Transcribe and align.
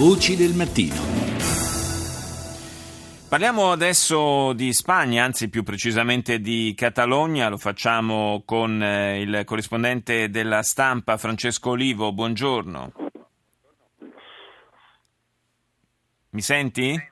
Voci 0.00 0.34
del 0.34 0.54
mattino. 0.54 0.94
Parliamo 3.28 3.70
adesso 3.70 4.54
di 4.54 4.72
Spagna, 4.72 5.24
anzi 5.24 5.50
più 5.50 5.62
precisamente 5.62 6.40
di 6.40 6.72
Catalogna, 6.74 7.50
lo 7.50 7.58
facciamo 7.58 8.40
con 8.46 8.82
eh, 8.82 9.20
il 9.20 9.42
corrispondente 9.44 10.30
della 10.30 10.62
stampa 10.62 11.18
Francesco 11.18 11.72
Olivo, 11.72 12.14
buongiorno. 12.14 12.92
Mi 16.30 16.40
senti? 16.40 17.09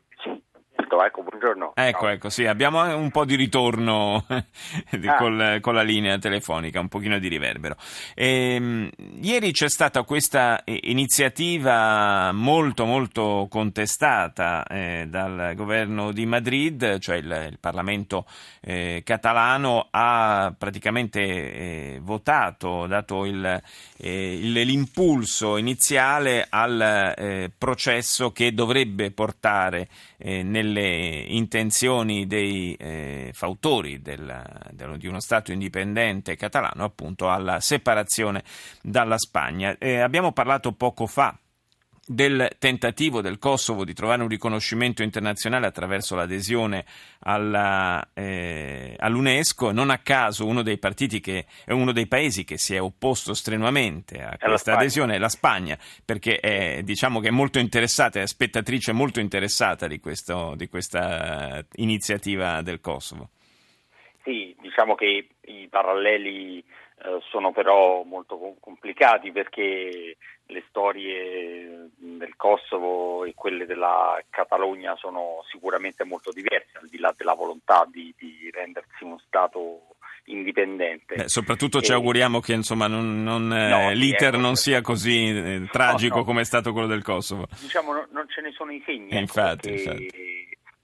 Ecco, 1.04 1.22
buongiorno. 1.22 1.72
Ecco, 1.74 2.00
Ciao. 2.00 2.08
ecco, 2.08 2.28
sì, 2.30 2.46
abbiamo 2.46 2.96
un 2.96 3.10
po' 3.10 3.24
di 3.24 3.34
ritorno 3.36 4.24
di- 4.90 5.06
Ah. 5.08 5.14
col- 5.16 5.58
con 5.60 5.74
la 5.74 5.82
linea 5.82 6.18
telefonica, 6.18 6.80
un 6.80 6.88
pochino 6.88 7.18
di 7.18 7.28
riverbero. 7.28 7.76
Ehm, 8.14 8.90
ieri 9.20 9.52
c'è 9.52 9.68
stata 9.68 10.02
questa 10.02 10.62
iniziativa 10.64 12.30
molto, 12.32 12.84
molto 12.84 13.46
contestata 13.50 14.64
eh, 14.66 15.06
dal 15.08 15.52
governo 15.54 16.12
di 16.12 16.26
Madrid, 16.26 16.98
cioè 16.98 17.16
il, 17.16 17.48
il 17.50 17.58
Parlamento 17.58 18.26
eh, 18.60 19.02
catalano 19.04 19.88
ha 19.90 20.52
praticamente 20.56 21.20
eh, 21.20 21.98
votato, 22.02 22.86
dato 22.86 23.24
il, 23.24 23.44
eh, 23.98 24.34
il- 24.34 24.52
l'impulso 24.52 25.56
iniziale 25.56 26.46
al 26.48 27.14
eh, 27.16 27.50
processo 27.56 28.30
che 28.32 28.52
dovrebbe 28.52 29.10
portare 29.10 29.88
eh, 30.18 30.42
nelle 30.88 31.24
intenzioni 31.28 32.26
dei 32.26 32.74
eh, 32.74 33.30
fautori 33.32 34.00
del- 34.00 34.42
dello- 34.70 34.96
di 34.96 35.06
uno 35.06 35.20
Stato 35.20 35.52
indipendente 35.52 36.36
catalano 36.36 36.84
appunto 36.84 37.30
alla 37.30 37.60
separazione 37.60 38.42
dalla 38.82 39.18
Spagna. 39.18 39.76
Eh, 39.78 40.00
abbiamo 40.00 40.32
parlato 40.32 40.72
poco 40.72 41.06
fa 41.06 41.36
del 42.08 42.48
tentativo 42.58 43.20
del 43.20 43.38
Kosovo 43.38 43.84
di 43.84 43.92
trovare 43.92 44.22
un 44.22 44.28
riconoscimento 44.28 45.02
internazionale 45.02 45.66
attraverso 45.66 46.16
l'adesione 46.16 46.86
alla, 47.20 48.08
eh, 48.14 48.96
all'UNESCO. 48.98 49.72
Non 49.72 49.90
a 49.90 49.98
caso 49.98 50.46
uno 50.46 50.62
dei 50.62 50.78
partiti 50.78 51.20
che 51.20 51.44
è 51.64 51.72
uno 51.72 51.92
dei 51.92 52.06
paesi 52.06 52.44
che 52.44 52.56
si 52.56 52.74
è 52.74 52.80
opposto 52.80 53.34
strenuamente 53.34 54.22
a 54.22 54.38
questa 54.38 54.74
adesione 54.74 55.16
è 55.16 55.18
la 55.18 55.28
Spagna, 55.28 55.78
perché 56.02 56.40
è, 56.40 56.82
diciamo 56.82 57.20
che 57.20 57.28
è 57.28 57.32
molto 57.32 57.58
interessata, 57.58 58.20
è 58.20 58.26
spettatrice 58.26 58.92
molto 58.92 59.20
interessata 59.20 59.86
di, 59.86 60.00
questo, 60.00 60.54
di 60.56 60.66
questa 60.68 61.62
iniziativa 61.76 62.62
del 62.62 62.80
Kosovo. 62.80 63.28
Sì, 64.24 64.56
diciamo 64.60 64.94
che 64.94 65.28
i 65.42 65.68
paralleli 65.68 66.64
eh, 67.04 67.18
sono 67.30 67.52
però 67.52 68.02
molto 68.02 68.38
com- 68.38 68.56
complicati 68.60 69.30
perché 69.32 70.16
le 70.50 70.64
storie 70.68 71.90
del 71.96 72.34
Kosovo 72.36 73.24
e 73.24 73.34
quelle 73.34 73.66
della 73.66 74.18
Catalogna 74.30 74.96
sono 74.96 75.44
sicuramente 75.50 76.04
molto 76.04 76.32
diverse, 76.32 76.78
al 76.80 76.88
di 76.88 76.98
là 76.98 77.12
della 77.16 77.34
volontà 77.34 77.86
di, 77.90 78.14
di 78.18 78.48
rendersi 78.50 79.04
uno 79.04 79.18
Stato 79.26 79.82
indipendente. 80.24 81.14
Beh, 81.16 81.28
soprattutto 81.28 81.80
ci 81.80 81.90
E- 81.92 81.94
auguriamo 81.94 82.40
che 82.40 82.52
insomma, 82.54 82.86
non- 82.86 83.22
non, 83.22 83.52
eh, 83.52 83.68
No, 83.68 83.88
sì, 83.90 83.96
l'iter 83.96 84.28
ecco. 84.34 84.36
non 84.38 84.54
sia 84.56 84.80
così 84.80 85.28
eh, 85.28 85.68
tragico 85.70 86.18
no. 86.18 86.24
come 86.24 86.40
è 86.42 86.44
stato 86.44 86.72
quello 86.72 86.86
del 86.86 87.02
Kosovo. 87.02 87.46
diciamo 87.60 87.92
no- 87.92 88.06
non 88.10 88.26
ce 88.28 88.40
ne 88.42 88.50
sono 88.52 88.72
i 88.72 88.82
segni. 88.84 89.08
Eh, 89.10 89.14
ecco, 89.14 89.20
infatti, 89.20 89.70
perché 89.70 90.06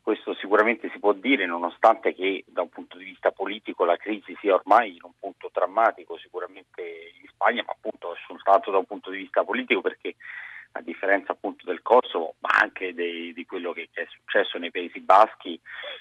Questo 0.04 0.34
sicuramente 0.34 0.90
si 0.92 0.98
può 0.98 1.14
dire, 1.14 1.46
nonostante 1.46 2.14
che 2.14 2.44
da 2.46 2.60
un 2.60 2.68
punto 2.68 2.98
di 2.98 3.04
vista 3.04 3.30
politico 3.30 3.86
la 3.86 3.96
crisi 3.96 4.36
sia 4.38 4.54
ormai 4.54 4.90
in 4.90 4.98
un 5.02 5.12
punto 5.18 5.33
drammatico 5.54 6.18
sicuramente 6.18 6.82
in 6.82 7.28
Spagna, 7.28 7.62
ma 7.64 7.72
appunto 7.72 8.16
soltanto 8.26 8.72
da 8.72 8.78
un 8.78 8.84
punto 8.84 9.10
di 9.10 9.18
vista 9.18 9.44
politico 9.44 9.80
perché 9.80 10.16
a 10.76 10.82
differenza 10.82 11.32
appunto 11.32 11.64
del 11.66 11.82
Kosovo, 11.82 12.34
ma 12.40 12.50
anche 12.60 12.94
dei- 12.94 13.32
di 13.32 13.46
quello 13.46 13.72
che 13.72 13.88
è 13.92 14.06
successo 14.08 14.58
nei 14.58 14.72
Paesi 14.72 14.98
Baschi, 15.00 15.58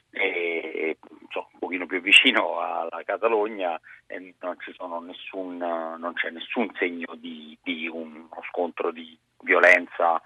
e, 0.10 0.98
insomma, 1.22 1.48
un 1.52 1.60
pochino 1.60 1.86
più 1.86 2.02
vicino 2.02 2.60
alla 2.60 3.04
Catalogna, 3.06 3.80
eh, 4.08 4.34
non, 4.40 5.06
nessun, 5.06 5.58
non 5.58 6.14
c'è 6.14 6.32
nessun 6.32 6.72
segno 6.80 7.14
di, 7.16 7.56
di 7.62 7.88
uno 7.88 8.30
scontro 8.50 8.92
di 8.92 9.16
violenza 9.42 10.20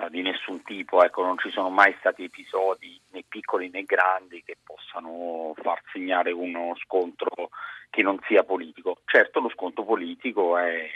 eh, 0.00 0.10
di 0.10 0.22
nessun 0.22 0.62
tipo, 0.62 1.02
ecco, 1.02 1.24
non 1.24 1.38
ci 1.38 1.50
sono 1.50 1.70
mai 1.70 1.94
stati 1.98 2.24
episodi 2.24 3.00
né 3.10 3.24
piccoli 3.28 3.70
né 3.70 3.82
grandi 3.82 4.42
che 4.44 4.56
possano 4.62 5.54
far 5.62 5.82
segnare 5.92 6.30
uno 6.30 6.74
scontro 6.84 7.50
che 7.90 8.02
non 8.02 8.18
sia 8.26 8.44
politico. 8.44 9.00
Certo 9.04 9.40
lo 9.40 9.48
scontro 9.48 9.84
politico 9.84 10.56
è, 10.56 10.88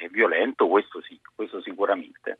è 0.00 0.08
violento, 0.08 0.68
questo 0.68 1.00
sì, 1.02 1.20
questo 1.34 1.60
sicuramente, 1.60 2.38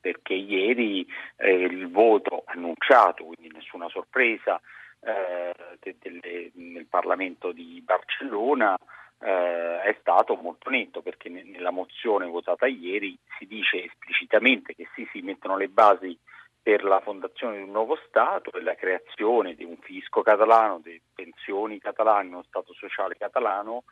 perché 0.00 0.34
ieri 0.34 1.06
eh, 1.36 1.52
il 1.52 1.90
voto 1.90 2.44
annunciato, 2.46 3.24
quindi 3.24 3.50
nessuna 3.52 3.88
sorpresa, 3.88 4.60
eh, 5.00 5.52
de- 5.80 5.96
delle- 5.98 6.50
nel 6.54 6.86
Parlamento 6.86 7.52
di 7.52 7.82
Barcellona 7.84 8.76
eh, 9.22 9.82
è 9.82 9.96
stato 10.00 10.34
molto 10.36 10.68
netto 10.70 11.00
perché 11.00 11.28
ne- 11.28 11.44
nella 11.44 11.70
mozione 11.70 12.26
votata 12.26 12.66
ieri 12.66 13.16
si 13.38 13.46
dice 13.46 13.84
esplicitamente 13.84 14.74
che 14.74 14.88
sì, 14.94 15.08
si 15.12 15.20
mettono 15.20 15.56
le 15.56 15.68
basi 15.68 16.18
per 16.62 16.84
la 16.84 17.00
fondazione 17.00 17.56
di 17.56 17.62
un 17.62 17.70
nuovo 17.70 17.98
Stato 18.06 18.52
e 18.52 18.62
la 18.62 18.76
creazione 18.76 19.54
di 19.54 19.64
un 19.64 19.76
fisco 19.78 20.22
catalano, 20.22 20.80
di 20.82 21.00
pensioni 21.12 21.78
catalane, 21.78 22.28
uno 22.28 22.44
Stato 22.44 22.72
sociale 22.72 23.16
catalano 23.16 23.84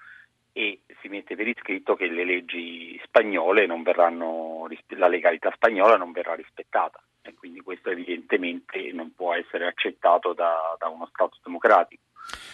e 0.52 0.80
si 1.00 1.08
mette 1.08 1.36
per 1.36 1.48
iscritto 1.48 1.94
che 1.94 2.06
le 2.06 2.24
leggi 2.24 3.00
spagnole 3.04 3.66
non 3.66 3.82
verranno, 3.82 4.68
la 4.88 5.08
legalità 5.08 5.50
spagnola 5.54 5.96
non 5.96 6.12
verrà 6.12 6.34
rispettata 6.34 7.00
e 7.22 7.34
quindi 7.34 7.60
questo 7.60 7.90
evidentemente 7.90 8.92
non 8.92 9.14
può 9.14 9.34
essere 9.34 9.66
accettato 9.66 10.32
da, 10.32 10.76
da 10.78 10.88
uno 10.88 11.06
Stato 11.06 11.38
democratico. 11.42 12.02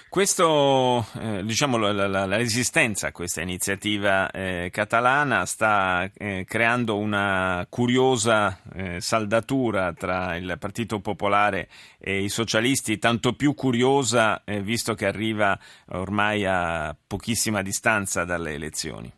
Questo, 0.09 1.05
eh, 1.21 1.43
diciamo, 1.43 1.77
la, 1.77 1.93
la- 1.93 2.25
la 2.25 2.37
resistenza 2.37 3.09
a 3.09 3.13
questa 3.13 3.43
iniziativa 3.43 4.31
eh, 4.31 4.71
catalana 4.73 5.45
sta 5.45 6.09
eh, 6.17 6.45
creando 6.49 6.97
una 6.97 7.67
curiosa 7.69 8.63
eh, 8.75 9.01
saldatura 9.01 9.93
tra 9.93 10.37
il 10.37 10.57
Partito 10.59 11.01
Popolare 11.01 11.69
e 11.99 12.23
i 12.23 12.29
socialisti, 12.31 12.99
tanto 12.99 13.35
più 13.35 13.55
curiosa 13.55 14.43
eh, 14.45 14.63
visto 14.63 14.95
che 14.95 15.07
arriva 15.07 15.59
ormai 15.89 16.47
a 16.47 16.97
pochissima 17.07 17.61
distanza 17.61 18.25
dalle 18.25 18.53
elezioni. 18.55 19.13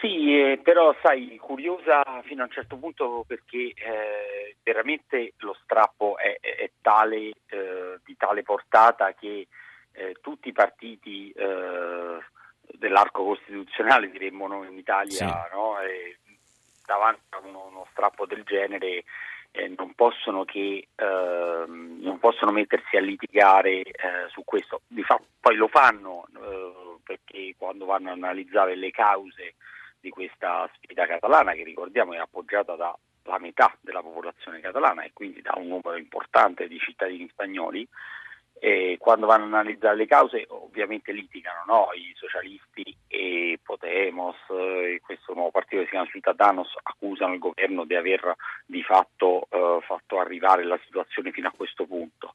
Sì, 0.00 0.34
eh, 0.36 0.60
però 0.62 0.94
sai, 1.00 1.36
curiosa 1.40 2.02
fino 2.24 2.42
a 2.42 2.46
un 2.46 2.50
certo 2.50 2.76
punto 2.76 3.24
perché 3.26 3.72
veramente 4.62 5.34
lo 5.38 5.56
strappo 5.62 6.16
è, 6.18 6.38
è- 6.40 6.70
tale, 6.80 7.32
eh, 7.46 7.98
di 8.04 8.16
tale 8.16 8.42
portata 8.42 9.12
che 9.14 9.46
eh, 9.92 10.16
tutti 10.20 10.48
i 10.48 10.52
partiti 10.52 11.30
eh, 11.30 12.18
dell'arco 12.62 13.24
costituzionale, 13.24 14.10
diremmo 14.10 14.46
noi 14.46 14.68
in 14.68 14.78
Italia, 14.78 15.16
Sì. 15.16 15.24
no? 15.24 15.76
Davanti 16.84 17.20
a 17.30 17.38
uno, 17.44 17.66
uno 17.66 17.86
strappo 17.92 18.26
del 18.26 18.42
genere 18.42 19.04
eh, 19.52 19.68
non 19.76 19.94
possono 19.94 20.44
che 20.44 20.88
ehm, 20.94 21.98
non 22.00 22.18
possono 22.18 22.50
mettersi 22.50 22.96
a 22.96 23.00
litigare 23.00 23.82
eh, 23.82 24.28
su 24.30 24.42
questo. 24.44 24.80
Di 24.88 25.02
fatto 25.02 25.26
poi 25.40 25.56
lo 25.56 25.68
fanno 25.68 26.24
eh, 26.34 26.96
perché 27.04 27.54
quando 27.56 27.84
vanno 27.84 28.08
a 28.10 28.12
analizzare 28.14 28.74
le 28.74 28.90
cause 28.90 29.54
di 30.00 30.10
questa 30.10 30.68
sfida 30.74 31.06
catalana, 31.06 31.52
che 31.52 31.62
ricordiamo 31.62 32.12
è 32.14 32.18
appoggiata 32.18 32.74
dalla 33.22 33.38
metà 33.38 33.76
della 33.80 34.02
popolazione 34.02 34.60
catalana 34.60 35.02
e 35.02 35.12
quindi 35.12 35.42
da 35.42 35.54
un 35.56 35.68
numero 35.68 35.96
importante 35.96 36.68
di 36.68 36.78
cittadini 36.78 37.28
spagnoli, 37.28 37.88
e 38.64 38.96
quando 39.00 39.26
vanno 39.26 39.42
a 39.42 39.58
analizzare 39.58 39.96
le 39.96 40.06
cause 40.06 40.44
ovviamente 40.50 41.10
litigano 41.10 41.64
no? 41.66 41.88
i 41.94 42.12
socialisti 42.14 42.96
e 43.08 43.58
Podemos 43.60 44.36
e 44.48 45.00
questo 45.02 45.34
nuovo 45.34 45.50
partito 45.50 45.78
che 45.78 45.86
si 45.86 45.90
chiama 45.90 46.06
Ciudadanos 46.06 46.72
accusano 46.80 47.32
il 47.32 47.40
governo 47.40 47.84
di 47.84 47.96
aver 47.96 48.36
di 48.64 48.84
fatto 48.84 49.48
eh, 49.50 49.78
fatto 49.84 50.20
arrivare 50.20 50.62
la 50.62 50.78
situazione 50.84 51.32
fino 51.32 51.48
a 51.48 51.54
questo 51.56 51.86
punto 51.86 52.34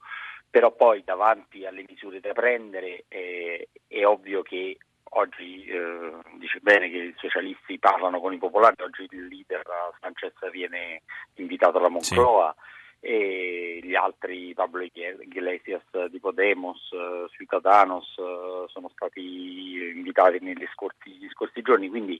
però 0.49 0.73
poi 0.73 1.01
davanti 1.05 1.65
alle 1.65 1.85
misure 1.87 2.19
da 2.19 2.33
prendere 2.33 3.05
eh, 3.07 3.69
è 3.87 4.05
ovvio 4.05 4.41
che 4.41 4.77
oggi 5.11 5.65
eh, 5.65 6.11
dice 6.37 6.59
bene 6.61 6.89
che 6.89 6.97
i 6.97 7.13
socialisti 7.17 7.79
parlano 7.79 8.19
con 8.19 8.33
i 8.33 8.37
popolari, 8.37 8.81
oggi 8.81 9.07
il 9.09 9.27
leader 9.27 9.63
Sanchez 9.99 10.33
viene 10.51 11.01
invitato 11.35 11.77
alla 11.77 11.89
Moncloa 11.89 12.55
e 12.99 13.79
gli 13.83 13.95
altri 13.95 14.53
Pablo 14.53 14.81
Iglesias 14.81 15.83
di 16.09 16.19
Podemos, 16.19 16.89
eh, 16.91 17.27
Ciudadanos 17.29 18.15
eh, 18.17 18.65
sono 18.67 18.89
stati 18.89 19.91
invitati 19.95 20.39
negli 20.41 20.67
scorsi, 20.73 21.11
negli 21.11 21.29
scorsi 21.29 21.61
giorni, 21.61 21.89
quindi 21.89 22.19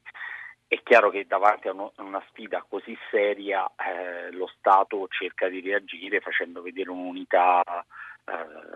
è 0.68 0.81
chiaro 0.84 1.10
che 1.10 1.25
davanti 1.25 1.68
a 1.69 1.72
uno- 1.72 1.94
una 1.98 2.24
sfida 2.30 2.63
così 2.68 2.98
seria 3.10 3.69
eh, 3.75 4.31
lo 4.31 4.48
Stato 4.57 5.07
cerca 5.07 5.48
di 5.48 5.62
reagire 5.62 6.19
facendo 6.19 6.62
vedere 6.62 6.89
un'unità 6.89 7.63
eh, 8.25 8.31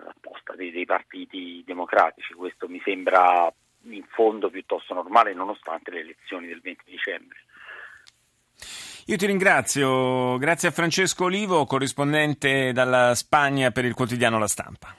apposta 0.08 0.56
dei, 0.56 0.72
dei 0.72 0.86
partiti 0.86 1.62
democratici. 1.66 2.34
Questo 2.34 2.70
mi 2.70 2.82
sembra 2.84 3.52
in 3.90 4.06
fondo 4.10 4.50
piuttosto 4.50 4.94
normale 4.94 5.34
nonostante 5.34 5.92
le 5.92 6.02
elezioni 6.02 6.48
del 6.48 6.62
20 6.62 6.84
dicembre. 6.86 7.38
Io 9.08 9.18
ti 9.18 9.26
ringrazio, 9.26 10.38
grazie 10.38 10.70
a 10.70 10.72
Francesco 10.72 11.26
Olivo, 11.26 11.66
corrispondente 11.66 12.72
dalla 12.72 13.16
Spagna 13.16 13.72
per 13.72 13.86
il 13.86 13.94
quotidiano 13.94 14.38
La 14.38 14.48
Stampa. 14.48 14.90